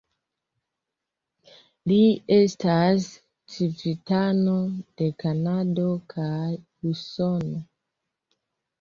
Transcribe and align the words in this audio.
Li 1.91 1.97
estas 2.37 3.05
civitano 3.57 4.57
de 4.73 5.13
Kanado 5.23 5.89
kaj 6.19 6.43
Usono. 6.97 7.67